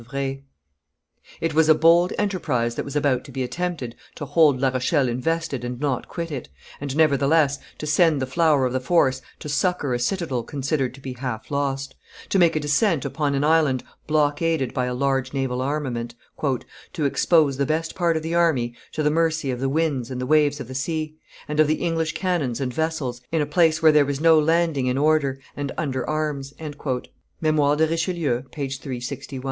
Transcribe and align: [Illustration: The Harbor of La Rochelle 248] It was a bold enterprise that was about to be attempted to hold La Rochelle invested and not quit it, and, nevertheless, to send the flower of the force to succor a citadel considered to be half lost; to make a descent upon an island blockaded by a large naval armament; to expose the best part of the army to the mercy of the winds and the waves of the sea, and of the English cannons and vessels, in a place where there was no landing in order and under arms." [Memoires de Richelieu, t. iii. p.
[Illustration: 0.01 0.41
The 0.41 0.41
Harbor 0.41 0.45
of 0.49 0.95
La 0.95 1.45
Rochelle 1.45 1.49
248] 1.51 1.51
It 1.51 1.55
was 1.57 1.69
a 1.69 1.79
bold 1.79 2.13
enterprise 2.17 2.73
that 2.73 2.85
was 2.85 2.95
about 2.95 3.23
to 3.25 3.31
be 3.31 3.43
attempted 3.43 3.95
to 4.15 4.25
hold 4.25 4.59
La 4.59 4.69
Rochelle 4.69 5.07
invested 5.07 5.63
and 5.63 5.79
not 5.79 6.07
quit 6.07 6.31
it, 6.31 6.49
and, 6.81 6.97
nevertheless, 6.97 7.59
to 7.77 7.85
send 7.85 8.19
the 8.19 8.25
flower 8.25 8.65
of 8.65 8.73
the 8.73 8.79
force 8.79 9.21
to 9.37 9.47
succor 9.47 9.93
a 9.93 9.99
citadel 9.99 10.41
considered 10.41 10.95
to 10.95 11.01
be 11.01 11.13
half 11.13 11.51
lost; 11.51 11.93
to 12.29 12.39
make 12.39 12.55
a 12.55 12.59
descent 12.59 13.05
upon 13.05 13.35
an 13.35 13.43
island 13.43 13.83
blockaded 14.07 14.73
by 14.73 14.85
a 14.85 14.93
large 14.95 15.33
naval 15.35 15.61
armament; 15.61 16.15
to 16.93 17.05
expose 17.05 17.57
the 17.57 17.65
best 17.67 17.93
part 17.93 18.17
of 18.17 18.23
the 18.23 18.33
army 18.33 18.73
to 18.91 19.03
the 19.03 19.11
mercy 19.11 19.51
of 19.51 19.59
the 19.59 19.69
winds 19.69 20.09
and 20.09 20.19
the 20.19 20.25
waves 20.25 20.59
of 20.59 20.67
the 20.67 20.73
sea, 20.73 21.13
and 21.47 21.59
of 21.59 21.67
the 21.67 21.75
English 21.75 22.13
cannons 22.13 22.59
and 22.59 22.73
vessels, 22.73 23.21
in 23.31 23.39
a 23.43 23.45
place 23.45 23.83
where 23.83 23.91
there 23.91 24.03
was 24.05 24.19
no 24.19 24.39
landing 24.39 24.87
in 24.87 24.97
order 24.97 25.39
and 25.55 25.71
under 25.77 26.09
arms." 26.09 26.55
[Memoires 27.39 27.77
de 27.77 27.85
Richelieu, 27.87 28.41
t. 28.51 28.63
iii. 28.83 28.99
p. 29.29 29.39